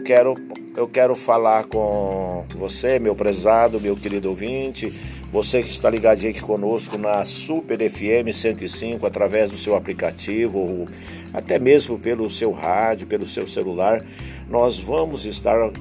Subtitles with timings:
[0.00, 0.34] eu quero
[0.76, 4.88] eu quero falar com você, meu prezado, meu querido ouvinte,
[5.30, 10.88] você que está ligadinho aqui conosco na Super FM 105 através do seu aplicativo, ou
[11.34, 14.04] até mesmo pelo seu rádio, pelo seu celular,
[14.48, 15.72] nós vamos estar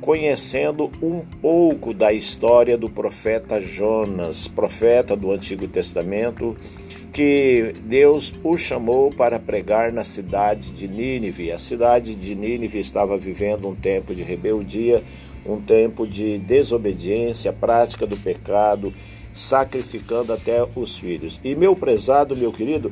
[0.00, 6.56] conhecendo um pouco da história do profeta Jonas, profeta do Antigo Testamento,
[7.12, 11.52] que Deus o chamou para pregar na cidade de Nínive.
[11.52, 15.04] A cidade de Nínive estava vivendo um tempo de rebeldia,
[15.44, 18.94] um tempo de desobediência, prática do pecado,
[19.34, 21.38] sacrificando até os filhos.
[21.44, 22.90] E meu prezado, meu querido,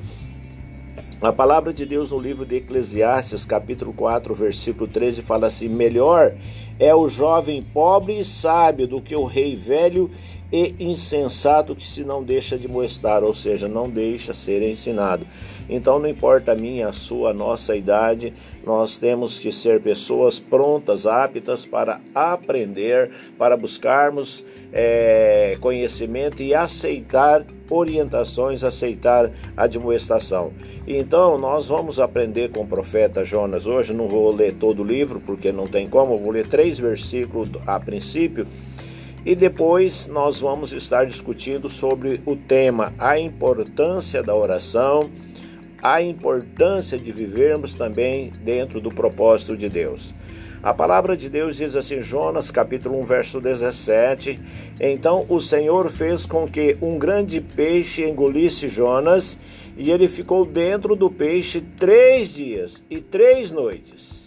[1.22, 6.34] a palavra de Deus no livro de Eclesiastes, capítulo 4, versículo 13, fala assim: Melhor
[6.78, 10.10] é o jovem pobre e sábio do que o rei velho
[10.52, 15.26] e insensato que se não deixa de mostrar, ou seja, não deixa ser ensinado.
[15.68, 20.40] Então, não importa a minha, a sua, a nossa idade, nós temos que ser pessoas
[20.40, 30.52] prontas, aptas para aprender, para buscarmos é, conhecimento e aceitar orientações, aceitar admoestação.
[30.86, 33.92] Então, nós vamos aprender com o profeta Jonas hoje.
[33.92, 37.78] Não vou ler todo o livro, porque não tem como, vou ler três versículos a
[37.78, 38.44] princípio
[39.24, 45.10] e depois nós vamos estar discutindo sobre o tema a importância da oração,
[45.82, 50.14] a importância de vivermos também dentro do propósito de Deus.
[50.62, 54.38] A palavra de Deus diz assim, Jonas capítulo 1, verso 17:
[54.78, 59.38] Então o Senhor fez com que um grande peixe engolisse Jonas,
[59.74, 64.19] e ele ficou dentro do peixe três dias e três noites.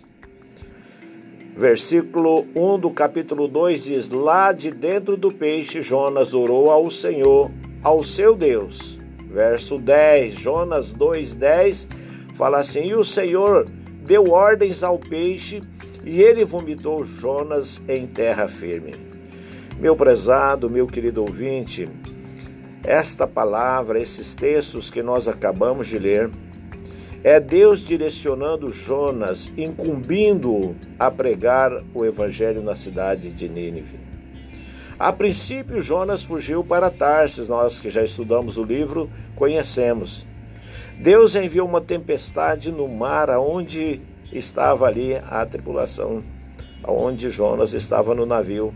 [1.56, 7.52] Versículo 1 do capítulo 2 diz: Lá de dentro do peixe, Jonas orou ao Senhor,
[7.84, 9.00] ao seu Deus.
[9.30, 11.88] Verso 10, Jonas 2,10
[12.34, 13.68] fala assim: E o Senhor
[14.04, 15.62] deu ordens ao peixe,
[16.04, 18.96] e ele vomitou Jonas em terra firme.
[19.80, 21.88] Meu prezado, meu querido ouvinte,
[22.84, 26.32] esta palavra, esses textos que nós acabamos de ler,
[27.24, 33.98] é Deus direcionando Jonas, incumbindo-o a pregar o evangelho na cidade de Nínive.
[35.00, 40.28] A princípio, Jonas fugiu para Tarsis, nós que já estudamos o livro conhecemos.
[41.00, 44.02] Deus enviou uma tempestade no mar aonde
[44.32, 46.22] estava ali a tripulação,
[46.84, 48.74] aonde Jonas estava no navio.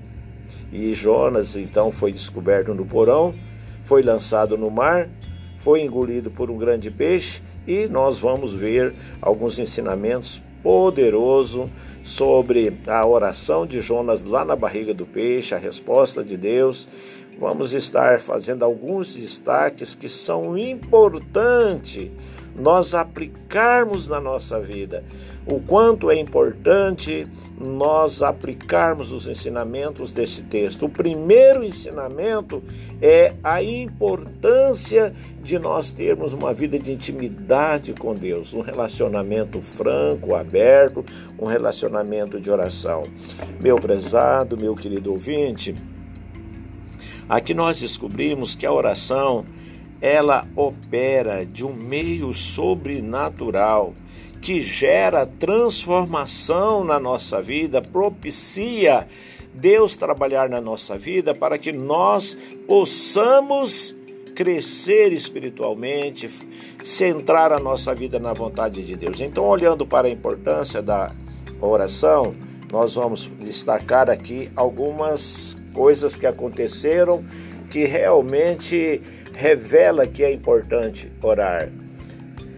[0.71, 3.35] E Jonas então foi descoberto no porão,
[3.83, 5.09] foi lançado no mar,
[5.57, 11.69] foi engolido por um grande peixe e nós vamos ver alguns ensinamentos poderosos
[12.03, 16.87] sobre a oração de Jonas lá na barriga do peixe, a resposta de Deus.
[17.39, 22.09] Vamos estar fazendo alguns destaques que são importantes
[22.57, 25.03] nós aplicarmos na nossa vida.
[25.45, 27.25] O quanto é importante
[27.57, 30.87] nós aplicarmos os ensinamentos desse texto.
[30.87, 32.61] O primeiro ensinamento
[33.01, 40.35] é a importância de nós termos uma vida de intimidade com Deus, um relacionamento franco,
[40.35, 41.05] aberto,
[41.39, 43.03] um relacionamento de oração.
[43.61, 45.73] Meu prezado, meu querido ouvinte,
[47.29, 49.45] aqui nós descobrimos que a oração
[50.01, 53.93] ela opera de um meio sobrenatural
[54.41, 59.07] que gera transformação na nossa vida, propicia
[59.53, 62.37] Deus trabalhar na nossa vida para que nós
[62.67, 63.95] possamos
[64.35, 66.29] crescer espiritualmente,
[66.83, 69.19] centrar a nossa vida na vontade de Deus.
[69.19, 71.11] Então, olhando para a importância da
[71.59, 72.35] oração,
[72.71, 77.23] nós vamos destacar aqui algumas coisas que aconteceram
[77.71, 79.01] que realmente
[79.37, 81.69] revela que é importante orar.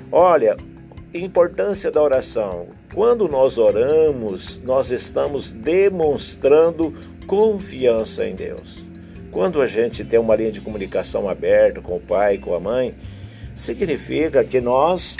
[0.09, 0.55] Olha,
[1.13, 2.67] importância da oração.
[2.93, 6.93] Quando nós oramos, nós estamos demonstrando
[7.27, 8.81] confiança em Deus.
[9.29, 12.95] Quando a gente tem uma linha de comunicação aberta com o pai, com a mãe,
[13.55, 15.17] significa que nós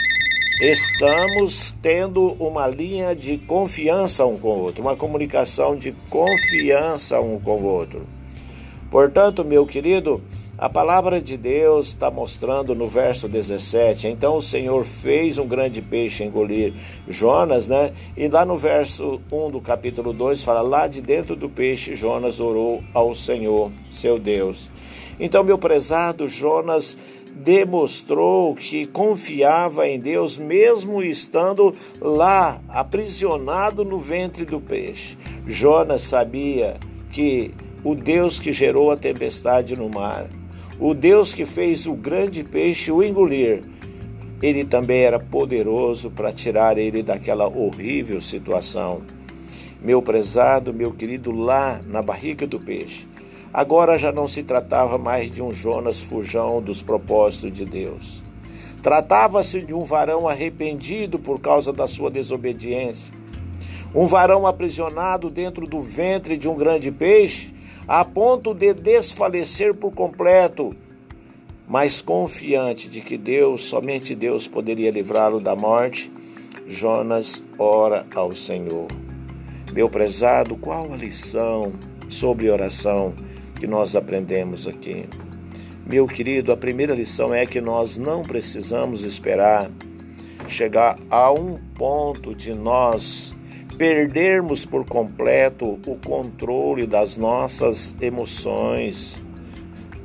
[0.62, 7.38] estamos tendo uma linha de confiança um com o outro, uma comunicação de confiança um
[7.38, 8.06] com o outro.
[8.90, 10.20] Portanto, meu querido,
[10.60, 14.08] a palavra de Deus está mostrando no verso 17.
[14.08, 16.74] Então o Senhor fez um grande peixe engolir
[17.08, 17.94] Jonas, né?
[18.14, 22.40] E lá no verso 1 do capítulo 2 fala: Lá de dentro do peixe, Jonas
[22.40, 24.70] orou ao Senhor, seu Deus.
[25.18, 26.94] Então, meu prezado, Jonas
[27.34, 35.16] demonstrou que confiava em Deus, mesmo estando lá, aprisionado no ventre do peixe.
[35.46, 36.76] Jonas sabia
[37.10, 40.28] que o Deus que gerou a tempestade no mar,
[40.80, 43.62] o Deus que fez o grande peixe o engolir,
[44.42, 49.02] ele também era poderoso para tirar ele daquela horrível situação.
[49.82, 53.06] Meu prezado, meu querido, lá na barriga do peixe.
[53.52, 58.22] Agora já não se tratava mais de um Jonas fujão dos propósitos de Deus.
[58.82, 63.12] Tratava-se de um varão arrependido por causa da sua desobediência.
[63.94, 67.52] Um varão aprisionado dentro do ventre de um grande peixe,
[67.90, 70.72] a ponto de desfalecer por completo,
[71.66, 76.12] mas confiante de que Deus, somente Deus, poderia livrá-lo da morte.
[76.68, 78.86] Jonas ora ao Senhor.
[79.72, 81.72] Meu prezado, qual a lição
[82.08, 83.12] sobre oração
[83.58, 85.08] que nós aprendemos aqui?
[85.84, 89.68] Meu querido, a primeira lição é que nós não precisamos esperar
[90.46, 93.34] chegar a um ponto de nós
[93.80, 99.22] perdermos por completo o controle das nossas emoções,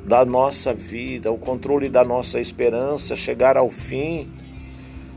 [0.02, 4.32] da nossa vida, o controle da nossa esperança, chegar ao fim.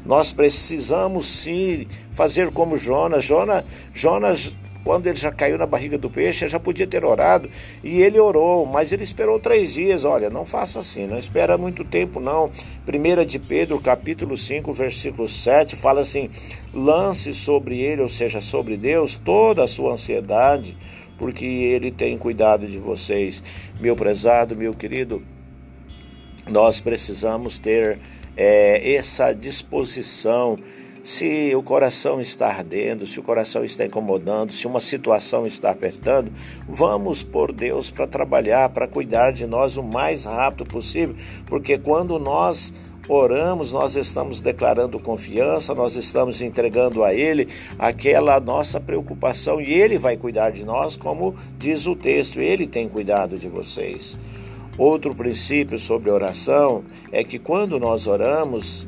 [0.05, 3.23] Nós precisamos sim fazer como Jonas.
[3.23, 3.63] Jonas,
[3.93, 7.49] Jonas quando ele já caiu na barriga do peixe, já podia ter orado
[7.83, 10.05] e ele orou, mas ele esperou três dias.
[10.05, 12.49] Olha, não faça assim, não espera muito tempo, não.
[12.85, 16.29] Primeira de Pedro, capítulo 5, versículo 7, fala assim:
[16.73, 20.77] lance sobre ele, ou seja, sobre Deus, toda a sua ansiedade,
[21.17, 23.43] porque ele tem cuidado de vocês.
[23.79, 25.21] Meu prezado, meu querido,
[26.47, 27.99] nós precisamos ter
[28.35, 30.55] é, essa disposição
[31.09, 36.31] se o coração está ardendo, se o coração está incomodando, se uma situação está apertando,
[36.67, 41.15] vamos por Deus para trabalhar, para cuidar de nós o mais rápido possível,
[41.47, 42.71] porque quando nós
[43.07, 47.47] oramos, nós estamos declarando confiança, nós estamos entregando a Ele
[47.79, 52.87] aquela nossa preocupação e Ele vai cuidar de nós, como diz o texto, Ele tem
[52.87, 54.15] cuidado de vocês.
[54.77, 58.87] Outro princípio sobre oração é que quando nós oramos,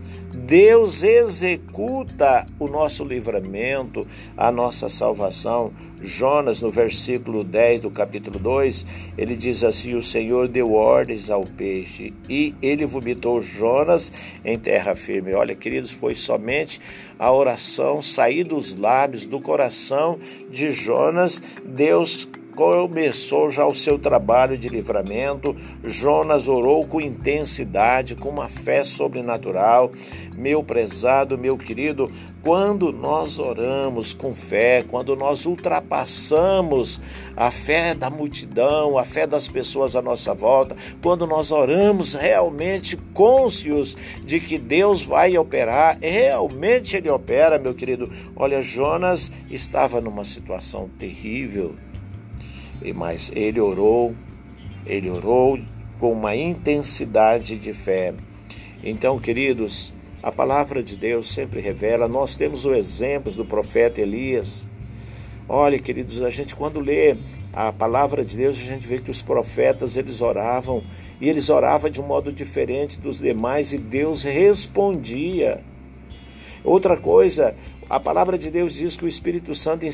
[0.51, 4.05] Deus executa o nosso livramento,
[4.35, 5.71] a nossa salvação.
[6.01, 8.85] Jonas, no versículo 10 do capítulo 2,
[9.17, 14.11] ele diz assim: O Senhor deu ordens ao peixe e ele vomitou Jonas
[14.43, 15.33] em terra firme.
[15.33, 16.81] Olha, queridos, foi somente
[17.17, 20.19] a oração sair dos lábios, do coração
[20.49, 25.55] de Jonas, Deus começou já o seu trabalho de livramento.
[25.83, 29.91] Jonas orou com intensidade, com uma fé sobrenatural.
[30.35, 32.09] Meu prezado, meu querido,
[32.41, 36.99] quando nós oramos com fé, quando nós ultrapassamos
[37.35, 42.97] a fé da multidão, a fé das pessoas à nossa volta, quando nós oramos realmente
[43.13, 48.09] cônscios de que Deus vai operar, realmente Ele opera, meu querido.
[48.35, 51.75] Olha, Jonas estava numa situação terrível
[52.95, 54.15] mas ele orou,
[54.85, 55.59] ele orou
[55.99, 58.13] com uma intensidade de fé.
[58.83, 59.93] Então, queridos,
[60.23, 64.65] a palavra de Deus sempre revela, nós temos o exemplo do profeta Elias.
[65.47, 67.17] Olha, queridos, a gente quando lê
[67.53, 70.83] a palavra de Deus, a gente vê que os profetas, eles oravam,
[71.19, 75.61] e eles oravam de um modo diferente dos demais, e Deus respondia.
[76.63, 77.55] Outra coisa,
[77.91, 79.85] a palavra de Deus diz que o Espírito Santo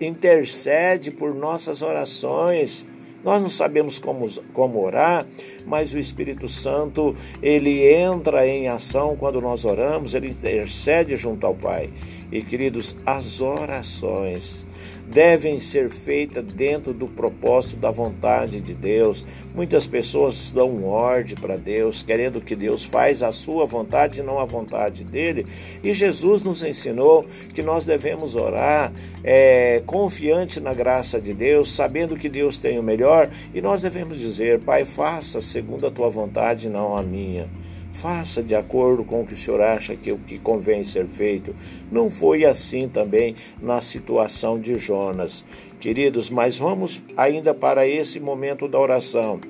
[0.00, 2.84] intercede por nossas orações.
[3.22, 5.24] Nós não sabemos como, como orar,
[5.64, 11.54] mas o Espírito Santo, ele entra em ação quando nós oramos, ele intercede junto ao
[11.54, 11.88] Pai.
[12.32, 14.66] E queridos, as orações
[15.06, 19.26] devem ser feitas dentro do propósito da vontade de Deus.
[19.54, 24.38] Muitas pessoas dão ordem para Deus, querendo que Deus faz a sua vontade e não
[24.38, 25.46] a vontade dele.
[25.82, 28.92] E Jesus nos ensinou que nós devemos orar
[29.22, 34.18] é, confiante na graça de Deus, sabendo que Deus tem o melhor, e nós devemos
[34.18, 37.48] dizer: Pai, faça segundo a tua vontade, não a minha.
[37.96, 41.56] Faça de acordo com o que o senhor acha que o que convém ser feito.
[41.90, 45.42] Não foi assim também na situação de Jonas.
[45.80, 49.40] Queridos, mas vamos ainda para esse momento da oração.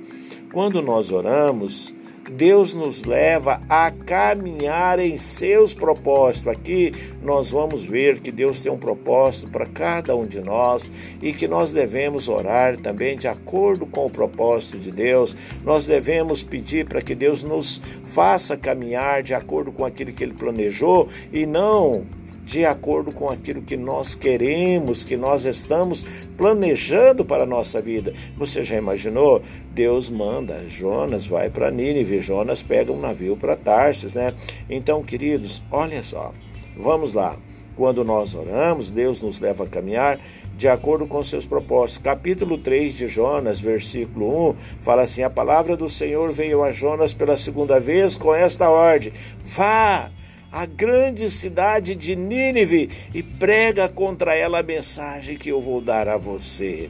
[0.52, 1.92] Quando nós oramos,
[2.30, 6.48] Deus nos leva a caminhar em seus propósitos.
[6.48, 6.92] Aqui
[7.22, 10.90] nós vamos ver que Deus tem um propósito para cada um de nós
[11.22, 15.36] e que nós devemos orar também de acordo com o propósito de Deus.
[15.64, 20.34] Nós devemos pedir para que Deus nos faça caminhar de acordo com aquilo que Ele
[20.34, 22.04] planejou e não
[22.46, 26.04] de acordo com aquilo que nós queremos, que nós estamos
[26.36, 28.14] planejando para a nossa vida.
[28.36, 29.42] Você já imaginou?
[29.74, 34.32] Deus manda, Jonas vai para Nínive, Jonas pega um navio para Tarsis, né?
[34.70, 36.32] Então, queridos, olha só,
[36.76, 37.36] vamos lá.
[37.74, 40.18] Quando nós oramos, Deus nos leva a caminhar
[40.56, 41.98] de acordo com seus propósitos.
[41.98, 47.12] Capítulo 3 de Jonas, versículo 1, fala assim: A palavra do Senhor veio a Jonas
[47.12, 49.12] pela segunda vez com esta ordem:
[49.42, 50.10] Vá,
[50.56, 56.08] a grande cidade de Nínive e prega contra ela a mensagem que eu vou dar
[56.08, 56.88] a você.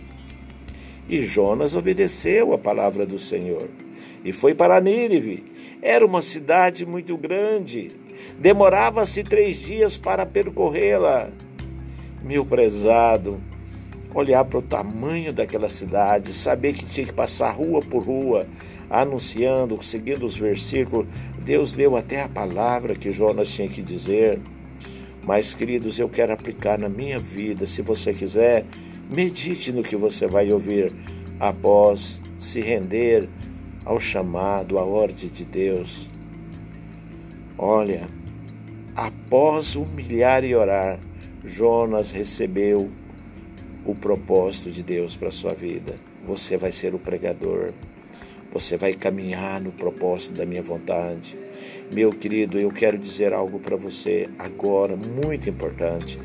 [1.08, 3.68] E Jonas obedeceu a palavra do Senhor
[4.24, 5.44] e foi para Nínive.
[5.82, 7.90] Era uma cidade muito grande,
[8.38, 11.30] demorava-se três dias para percorrê-la.
[12.22, 13.40] Meu prezado,
[14.14, 18.46] olhar para o tamanho daquela cidade, saber que tinha que passar rua por rua,
[18.90, 21.06] anunciando, seguindo os versículos.
[21.44, 24.40] Deus deu até a palavra que Jonas tinha que dizer.
[25.26, 27.66] Mas, queridos, eu quero aplicar na minha vida.
[27.66, 28.64] Se você quiser,
[29.10, 30.92] medite no que você vai ouvir
[31.40, 33.28] após se render
[33.84, 36.10] ao chamado, à ordem de Deus.
[37.58, 38.08] Olha,
[38.94, 40.98] após humilhar e orar,
[41.44, 42.90] Jonas recebeu
[43.84, 45.94] o propósito de Deus para sua vida.
[46.24, 47.72] Você vai ser o pregador.
[48.52, 51.38] Você vai caminhar no propósito da minha vontade.
[51.92, 56.18] Meu querido, eu quero dizer algo para você agora, muito importante.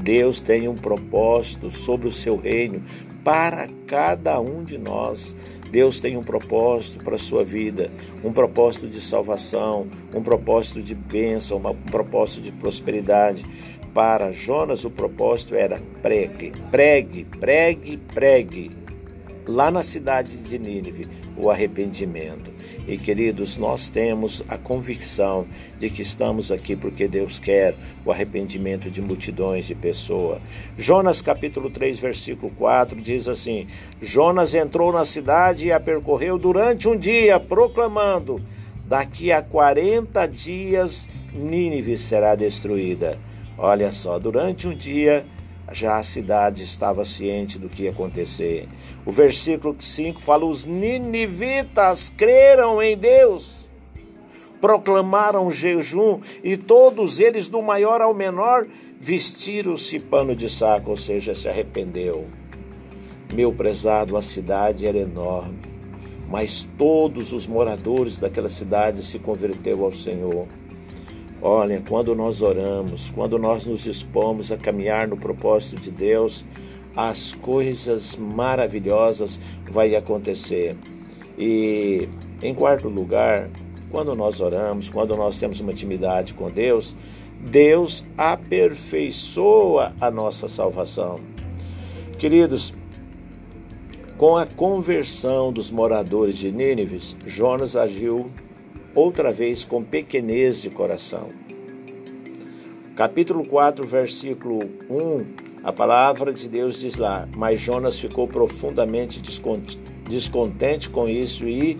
[0.00, 2.82] Deus tem um propósito sobre o seu reino
[3.24, 5.36] para cada um de nós.
[5.70, 7.90] Deus tem um propósito para a sua vida,
[8.24, 13.44] um propósito de salvação, um propósito de bênção, um propósito de prosperidade.
[13.92, 18.70] Para Jonas, o propósito era pregue, pregue, pregue, pregue
[19.48, 22.52] lá na cidade de Nínive, o arrependimento.
[22.86, 25.46] E queridos, nós temos a convicção
[25.78, 27.74] de que estamos aqui porque Deus quer
[28.04, 30.40] o arrependimento de multidões de pessoas.
[30.76, 33.66] Jonas capítulo 3, versículo 4 diz assim:
[34.00, 38.40] Jonas entrou na cidade e a percorreu durante um dia, proclamando:
[38.86, 43.18] Daqui a 40 dias Nínive será destruída.
[43.56, 45.26] Olha só, durante um dia
[45.72, 48.68] já a cidade estava ciente do que ia acontecer.
[49.04, 53.56] O versículo 5 fala: Os ninivitas creram em Deus,
[54.60, 58.66] proclamaram jejum, e todos eles, do maior ao menor,
[58.98, 62.26] vestiram-se pano de saco, ou seja, se arrependeu.
[63.32, 65.58] Meu prezado, a cidade era enorme,
[66.28, 70.46] mas todos os moradores daquela cidade se converteu ao Senhor.
[71.40, 76.44] Olha, quando nós oramos, quando nós nos expomos a caminhar no propósito de Deus,
[76.96, 79.40] as coisas maravilhosas
[79.70, 80.76] vai acontecer.
[81.38, 82.08] E
[82.42, 83.48] em quarto lugar,
[83.88, 86.96] quando nós oramos, quando nós temos uma intimidade com Deus,
[87.40, 91.20] Deus aperfeiçoa a nossa salvação.
[92.18, 92.74] Queridos,
[94.16, 98.28] com a conversão dos moradores de Nínive, Jonas agiu
[98.98, 101.28] outra vez com pequenez de coração.
[102.96, 104.58] Capítulo 4, versículo
[104.90, 105.24] 1,
[105.62, 109.22] a palavra de Deus diz lá: Mas Jonas ficou profundamente
[110.08, 111.78] descontente com isso e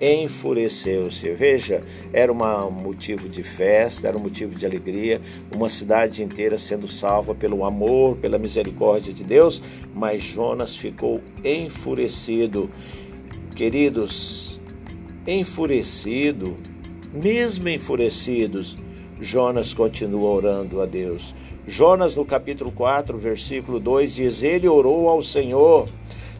[0.00, 1.30] enfureceu-se.
[1.34, 5.20] Veja, era um motivo de festa, era um motivo de alegria,
[5.54, 9.62] uma cidade inteira sendo salva pelo amor, pela misericórdia de Deus,
[9.94, 12.68] mas Jonas ficou enfurecido.
[13.54, 14.55] Queridos,
[15.26, 16.56] Enfurecido,
[17.12, 18.76] mesmo enfurecidos,
[19.20, 21.34] Jonas continua orando a Deus.
[21.66, 25.88] Jonas, no capítulo 4, versículo 2, diz: Ele orou ao Senhor.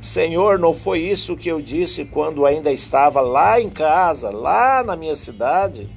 [0.00, 4.94] Senhor, não foi isso que eu disse quando ainda estava lá em casa, lá na
[4.94, 5.88] minha cidade?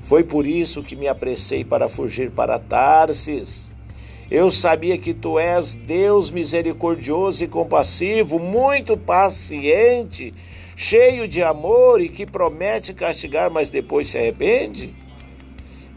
[0.00, 3.70] Foi por isso que me apressei para fugir para Tarsis.
[4.30, 10.32] Eu sabia que tu és Deus misericordioso e compassivo, muito paciente,
[10.78, 14.94] cheio de amor e que promete castigar, mas depois se arrepende?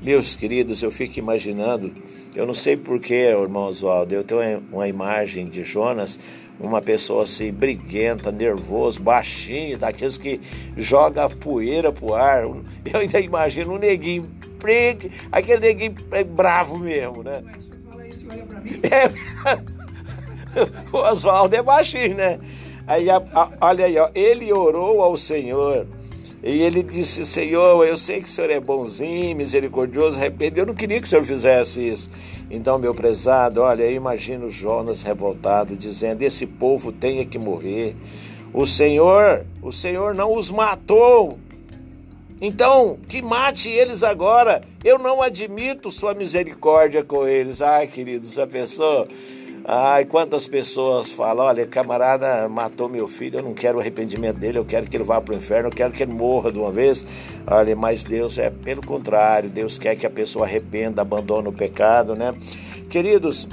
[0.02, 1.94] Meus queridos, eu fico imaginando,
[2.36, 6.20] eu não sei porquê, irmão Oswaldo, eu tenho uma imagem de Jonas,
[6.60, 10.42] uma pessoa assim, briguenta, nervoso, baixinho, daqueles que
[10.76, 12.46] joga poeira pro ar.
[12.46, 14.32] Eu ainda imagino um neguinho,
[15.32, 15.96] aquele neguinho
[16.36, 17.44] bravo mesmo, né?
[18.90, 19.12] É,
[20.92, 22.40] o Oswaldo é baixinho, né?
[22.88, 25.88] Aí, a, a, olha aí, ó, ele orou ao Senhor.
[26.44, 30.62] E ele disse: Senhor, eu sei que o Senhor é bonzinho, misericordioso, arrependido.
[30.62, 32.10] Eu não queria que o Senhor fizesse isso.
[32.50, 37.96] Então, meu prezado, olha, eu imagino Jonas revoltado, dizendo: Esse povo tem que morrer.
[38.54, 41.38] O Senhor, o Senhor não os matou.
[42.42, 44.64] Então, que mate eles agora.
[44.84, 47.62] Eu não admito sua misericórdia com eles.
[47.62, 49.08] Ai, queridos, já pensou?
[49.63, 54.58] Ai, quantas pessoas falam: olha, camarada matou meu filho, eu não quero o arrependimento dele,
[54.58, 56.72] eu quero que ele vá para o inferno, eu quero que ele morra de uma
[56.72, 57.06] vez.
[57.46, 62.15] Olha, mas Deus é pelo contrário, Deus quer que a pessoa arrependa, abandone o pecado,
[62.15, 62.34] né?
[62.89, 63.48] Queridos,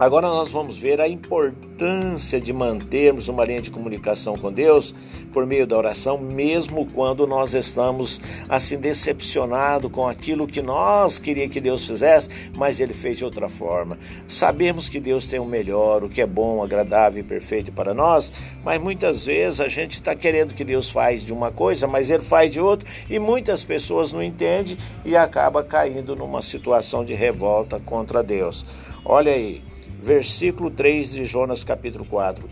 [0.00, 4.94] Agora nós vamos ver a importância de mantermos uma linha de comunicação com Deus
[5.30, 11.46] por meio da oração, mesmo quando nós estamos assim decepcionados com aquilo que nós queria
[11.50, 13.98] que Deus fizesse, mas ele fez de outra forma.
[14.26, 18.32] Sabemos que Deus tem o melhor, o que é bom, agradável e perfeito para nós,
[18.64, 22.22] mas muitas vezes a gente está querendo que Deus faz de uma coisa, mas ele
[22.22, 27.78] faz de outra e muitas pessoas não entendem e acaba caindo numa situação de revolta
[27.78, 28.64] contra Deus.
[29.04, 29.62] Olha aí,
[30.02, 32.48] versículo 3 de Jonas capítulo 4.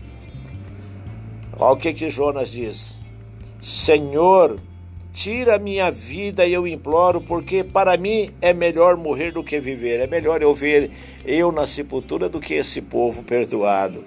[1.57, 2.99] Olha o que que Jonas diz:
[3.61, 4.57] Senhor,
[5.11, 9.99] tira minha vida eu imploro, porque para mim é melhor morrer do que viver.
[9.99, 10.91] É melhor eu ver
[11.25, 14.05] eu na sepultura do que esse povo perdoado.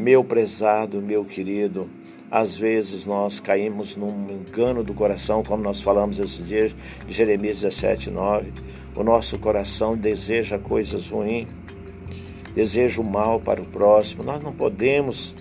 [0.00, 1.90] Meu prezado, meu querido,
[2.30, 6.76] às vezes nós caímos num engano do coração, como nós falamos esses dias
[7.08, 8.52] Jeremias 17, 9.
[8.94, 11.48] O nosso coração deseja coisas ruins
[12.58, 14.24] deseja o mal para o próximo.
[14.24, 15.36] Nós não podemos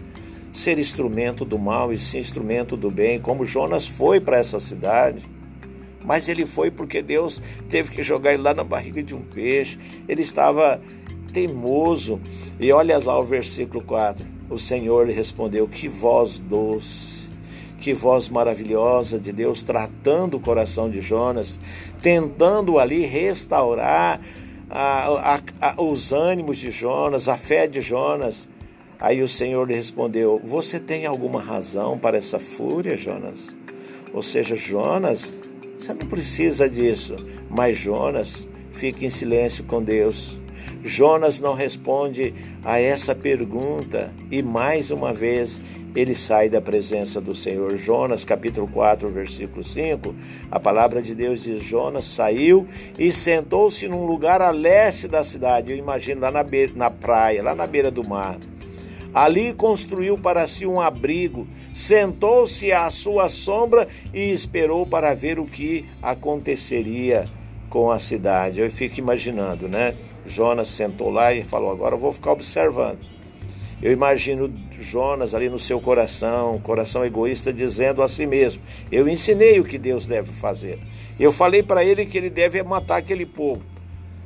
[0.53, 5.27] ser instrumento do mal e sim instrumento do bem, como Jonas foi para essa cidade.
[6.05, 9.79] Mas ele foi porque Deus teve que jogar ele lá na barriga de um peixe.
[10.07, 10.79] Ele estava
[11.33, 12.21] teimoso.
[12.59, 14.23] E olha lá o versículo 4.
[14.47, 17.31] O Senhor lhe respondeu: Que voz doce,
[17.79, 21.59] que voz maravilhosa de Deus tratando o coração de Jonas,
[21.99, 24.21] tentando ali restaurar
[24.69, 28.47] a, a, a, os ânimos de Jonas, a fé de Jonas.
[28.99, 33.55] Aí o Senhor lhe respondeu: Você tem alguma razão para essa fúria, Jonas?
[34.13, 35.35] Ou seja, Jonas,
[35.77, 37.15] você não precisa disso.
[37.49, 40.39] Mas Jonas fica em silêncio com Deus.
[40.83, 42.33] Jonas não responde
[42.63, 45.61] a essa pergunta e mais uma vez
[45.95, 47.75] ele sai da presença do Senhor.
[47.75, 50.13] Jonas, capítulo 4, versículo 5,
[50.51, 55.71] a palavra de Deus diz: Jonas saiu e sentou-se num lugar a leste da cidade,
[55.71, 58.37] eu imagino lá na, beira, na praia, lá na beira do mar.
[59.13, 65.45] Ali construiu para si um abrigo, sentou-se à sua sombra e esperou para ver o
[65.45, 67.27] que aconteceria
[67.69, 68.59] com a cidade.
[68.59, 69.95] Eu fico imaginando, né?
[70.25, 72.99] Jonas sentou lá e falou: Agora eu vou ficar observando.
[73.81, 79.59] Eu imagino Jonas ali no seu coração, coração egoísta, dizendo a si mesmo: Eu ensinei
[79.59, 80.79] o que Deus deve fazer.
[81.19, 83.61] Eu falei para ele que ele deve matar aquele povo.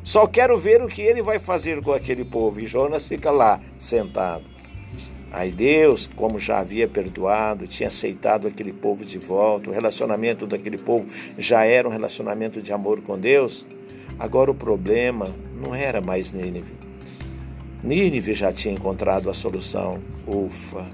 [0.04, 2.60] Só quero ver o que ele vai fazer com aquele povo.
[2.60, 4.51] E Jonas fica lá, sentado.
[5.32, 10.78] Aí Deus, como já havia perdoado, tinha aceitado aquele povo de volta, o relacionamento daquele
[10.78, 11.06] povo
[11.38, 13.66] já era um relacionamento de amor com Deus.
[14.20, 16.74] Agora o problema não era mais Nínive.
[17.82, 20.02] Nínive já tinha encontrado a solução.
[20.28, 20.86] Ufa!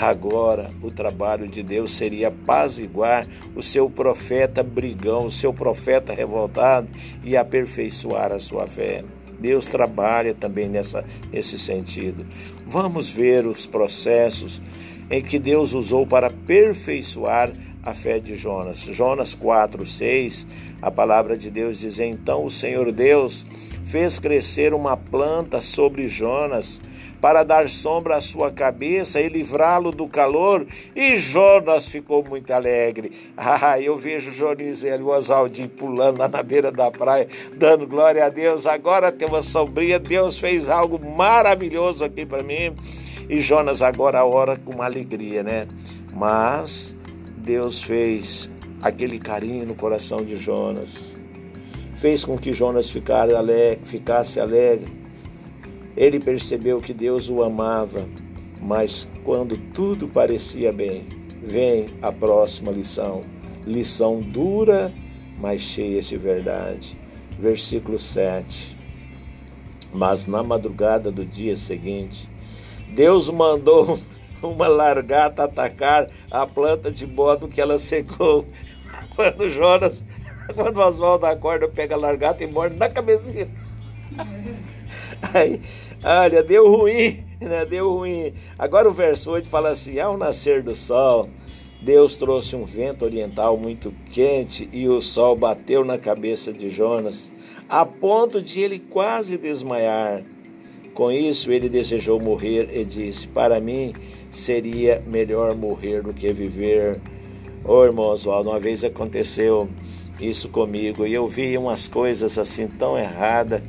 [0.00, 6.88] Agora o trabalho de Deus seria apaziguar o seu profeta brigão, o seu profeta revoltado
[7.22, 9.04] e aperfeiçoar a sua fé.
[9.38, 12.26] Deus trabalha também nessa, nesse sentido.
[12.66, 14.60] Vamos ver os processos
[15.10, 18.78] em que Deus usou para aperfeiçoar a fé de Jonas.
[18.78, 20.46] Jonas 4, 6,
[20.80, 23.44] a palavra de Deus diz: Então o Senhor Deus
[23.84, 26.80] fez crescer uma planta sobre Jonas
[27.24, 30.66] para dar sombra à sua cabeça e livrá-lo do calor.
[30.94, 33.12] E Jonas ficou muito alegre.
[33.66, 38.28] Ah, eu vejo Jonisel e Oswaldinho pulando lá na beira da praia, dando glória a
[38.28, 38.66] Deus.
[38.66, 42.74] Agora tem uma sombria, Deus fez algo maravilhoso aqui para mim.
[43.28, 45.66] E Jonas agora ora com uma alegria, né?
[46.12, 46.94] Mas
[47.38, 48.50] Deus fez
[48.82, 50.90] aquele carinho no coração de Jonas.
[51.96, 55.03] Fez com que Jonas ficasse alegre
[55.96, 58.06] ele percebeu que Deus o amava,
[58.60, 61.06] mas quando tudo parecia bem,
[61.42, 63.22] vem a próxima lição.
[63.66, 64.92] Lição dura,
[65.38, 66.96] mas cheia de verdade.
[67.38, 68.76] Versículo 7.
[69.92, 72.28] Mas na madrugada do dia seguinte,
[72.94, 73.98] Deus mandou
[74.42, 78.46] uma largata atacar a planta de modo que ela secou.
[79.14, 80.04] Quando Jonas,
[80.54, 83.48] quando Oswaldo acorda, pega a largata e morde na cabecinha.
[85.32, 85.60] Aí,
[86.04, 87.64] olha, deu ruim, né?
[87.64, 88.32] Deu ruim.
[88.58, 91.28] Agora o verso 8 fala assim: ao nascer do sol,
[91.80, 97.30] Deus trouxe um vento oriental muito quente e o sol bateu na cabeça de Jonas,
[97.68, 100.22] a ponto de ele quase desmaiar.
[100.94, 103.92] Com isso, ele desejou morrer e disse: Para mim
[104.30, 107.00] seria melhor morrer do que viver.
[107.64, 109.68] Ô oh, irmão Oswaldo, uma vez aconteceu
[110.20, 113.62] isso comigo e eu vi umas coisas assim tão erradas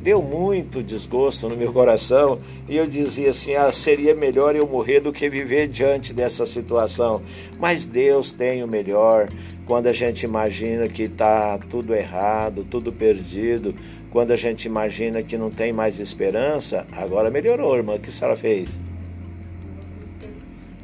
[0.00, 5.00] deu muito desgosto no meu coração e eu dizia assim: ah, seria melhor eu morrer
[5.00, 7.22] do que viver diante dessa situação.
[7.58, 9.28] Mas Deus tem o melhor.
[9.66, 13.72] Quando a gente imagina que está tudo errado, tudo perdido,
[14.10, 17.94] quando a gente imagina que não tem mais esperança, agora melhorou, irmã.
[17.94, 18.80] O que a senhora fez?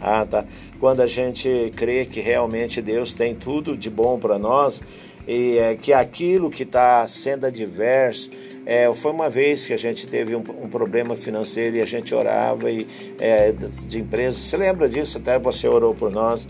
[0.00, 0.44] Ah, tá.
[0.78, 4.82] Quando a gente crê que realmente Deus tem tudo de bom para nós
[5.26, 8.30] e é, que aquilo que está sendo adverso,
[8.64, 12.14] é, foi uma vez que a gente teve um, um problema financeiro e a gente
[12.14, 12.86] orava e,
[13.18, 14.40] é, de empresas.
[14.40, 15.18] Você lembra disso?
[15.18, 16.46] Até você orou por nós.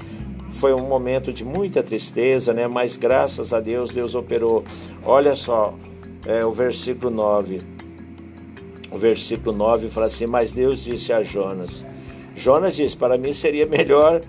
[0.53, 2.67] Foi um momento de muita tristeza, né?
[2.67, 4.65] Mas graças a Deus, Deus operou.
[5.05, 5.75] Olha só,
[6.27, 7.61] é, o versículo 9.
[8.91, 11.85] O versículo 9 fala assim: Mas Deus disse a Jonas:
[12.35, 14.23] Jonas disse: Para mim seria melhor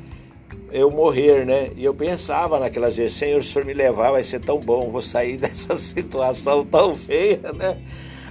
[0.71, 1.71] eu morrer, né?
[1.75, 4.89] E eu pensava naquelas vezes: Senhor, se o Senhor me levar, vai ser tão bom,
[4.89, 7.81] vou sair dessa situação tão feia, né?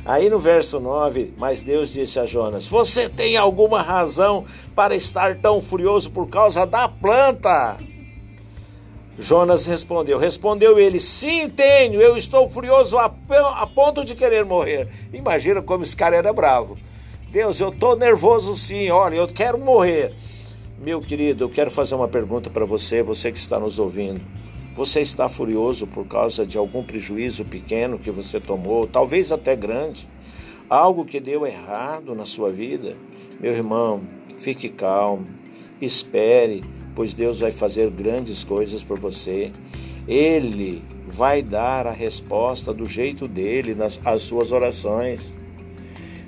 [0.04, 4.44] Aí no verso 9, mas Deus disse a Jonas: Você tem alguma razão
[4.74, 7.76] para estar tão furioso por causa da planta?
[9.18, 13.12] Jonas respondeu: Respondeu ele: Sim, tenho, eu estou furioso a,
[13.56, 14.88] a ponto de querer morrer.
[15.12, 16.78] Imagina como esse cara era bravo.
[17.30, 20.14] Deus, eu estou nervoso sim, olha, eu quero morrer.
[20.78, 24.20] Meu querido, eu quero fazer uma pergunta para você, você que está nos ouvindo.
[24.74, 30.06] Você está furioso por causa de algum prejuízo pequeno que você tomou, talvez até grande?
[30.68, 32.94] Algo que deu errado na sua vida?
[33.40, 34.02] Meu irmão,
[34.36, 35.26] fique calmo,
[35.80, 36.62] espere,
[36.94, 39.52] pois Deus vai fazer grandes coisas por você.
[40.06, 45.34] Ele vai dar a resposta do jeito dele nas as suas orações.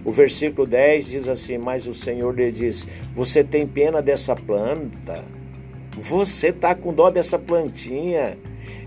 [0.05, 5.25] O versículo 10 diz assim: Mas o Senhor lhe diz: Você tem pena dessa planta?
[5.97, 8.39] Você está com dó dessa plantinha?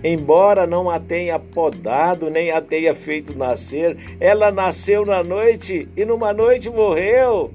[0.04, 6.06] Embora não a tenha podado, nem a tenha feito nascer, ela nasceu na noite e
[6.06, 7.52] numa noite morreu.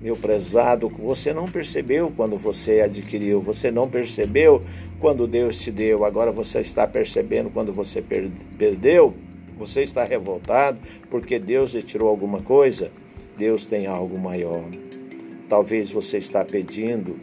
[0.00, 4.62] Meu prezado, você não percebeu quando você adquiriu, você não percebeu
[5.00, 8.00] quando Deus te deu, agora você está percebendo quando você
[8.56, 9.14] perdeu.
[9.58, 10.78] Você está revoltado
[11.10, 12.90] porque Deus lhe tirou alguma coisa?
[13.36, 14.64] Deus tem algo maior.
[15.48, 17.16] Talvez você está pedindo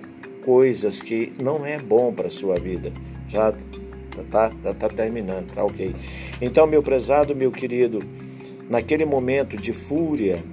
[0.44, 2.92] coisas que não é bom para a sua vida.
[3.28, 3.54] Já
[4.22, 5.96] está já tá terminando, tá ok.
[6.42, 8.00] Então, meu prezado, meu querido,
[8.70, 10.44] naquele momento de fúria,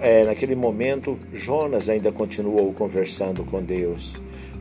[0.00, 4.16] é, naquele momento, Jonas ainda continuou conversando com Deus.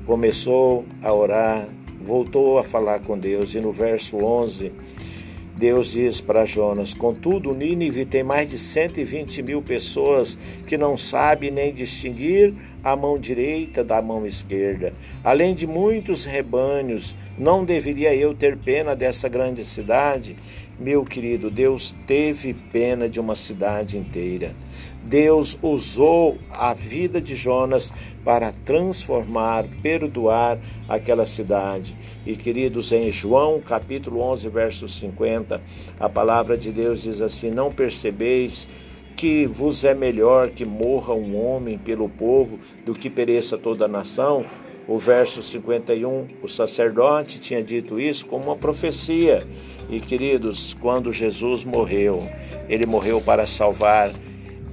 [0.06, 1.68] Começou a orar,
[2.02, 4.72] voltou a falar com Deus, e no verso 11
[5.58, 11.50] Deus diz para Jonas: Contudo, Nínive tem mais de 120 mil pessoas que não sabem
[11.50, 14.94] nem distinguir a mão direita da mão esquerda.
[15.24, 20.36] Além de muitos rebanhos, não deveria eu ter pena dessa grande cidade?
[20.80, 24.52] Meu querido, Deus teve pena de uma cidade inteira.
[25.04, 31.96] Deus usou a vida de Jonas para transformar, perdoar aquela cidade.
[32.26, 35.62] E queridos, em João capítulo 11, verso 50,
[36.00, 38.68] a palavra de Deus diz assim: Não percebeis
[39.16, 43.88] que vos é melhor que morra um homem pelo povo do que pereça toda a
[43.88, 44.46] nação?
[44.88, 49.46] O verso 51, o sacerdote tinha dito isso como uma profecia.
[49.90, 52.30] E queridos, quando Jesus morreu,
[52.70, 54.12] ele morreu para salvar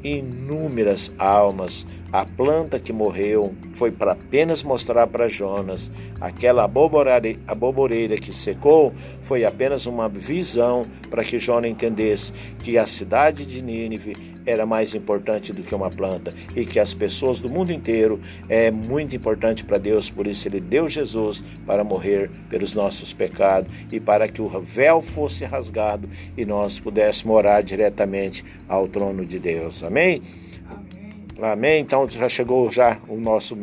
[0.05, 1.87] inúmeras almas.
[2.15, 9.45] A planta que morreu foi para apenas mostrar para Jonas aquela aboboreira que secou foi
[9.45, 15.53] apenas uma visão para que Jonas entendesse que a cidade de Nínive era mais importante
[15.53, 19.77] do que uma planta e que as pessoas do mundo inteiro é muito importante para
[19.77, 24.49] Deus, por isso ele deu Jesus para morrer pelos nossos pecados e para que o
[24.61, 29.83] véu fosse rasgado e nós pudéssemos orar diretamente ao trono de Deus.
[29.83, 30.23] Amém?
[31.41, 31.81] Amém.
[31.81, 33.57] Então já chegou já o nosso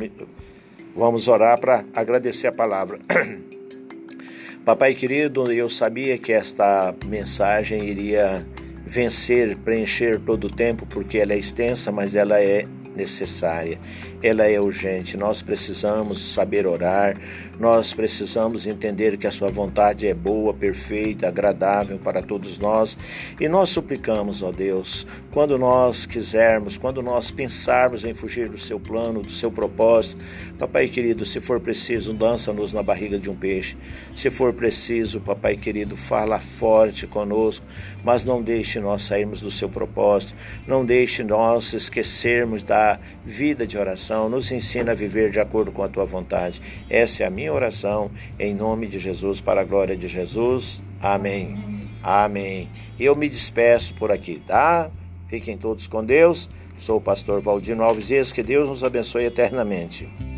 [0.95, 2.99] vamos orar para agradecer a palavra.
[4.65, 8.45] Papai querido, eu sabia que esta mensagem iria
[8.85, 13.79] vencer, preencher todo o tempo, porque ela é extensa, mas ela é necessária,
[14.21, 15.17] ela é urgente.
[15.17, 17.17] Nós precisamos saber orar,
[17.59, 22.97] nós precisamos entender que a Sua vontade é boa, perfeita, agradável para todos nós.
[23.39, 28.79] E nós suplicamos, ó Deus, quando nós quisermos, quando nós pensarmos em fugir do Seu
[28.79, 30.21] plano, do Seu propósito,
[30.57, 33.77] Papai querido, se for preciso, lança-nos na barriga de um peixe,
[34.15, 37.65] se for preciso, Papai querido, fala forte conosco,
[38.03, 40.35] mas não deixe nós sairmos do Seu propósito,
[40.67, 42.80] não deixe nós esquecermos da
[43.25, 46.61] vida de oração, nos ensina a viver de acordo com a tua vontade.
[46.89, 50.83] Essa é a minha oração, em nome de Jesus, para a glória de Jesus.
[51.01, 51.89] Amém.
[52.03, 52.69] Amém.
[52.99, 54.89] Eu me despeço por aqui, tá?
[55.27, 56.49] Fiquem todos com Deus.
[56.77, 60.30] Sou o pastor Valdino Alves Dias, que Deus nos abençoe eternamente.